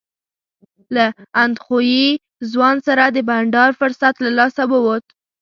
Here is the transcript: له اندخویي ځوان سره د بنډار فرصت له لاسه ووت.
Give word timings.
له 0.95 1.05
اندخویي 1.43 2.09
ځوان 2.51 2.75
سره 2.87 3.03
د 3.07 3.17
بنډار 3.29 3.71
فرصت 3.79 4.15
له 4.23 4.29
لاسه 4.37 4.63
ووت. 4.71 5.05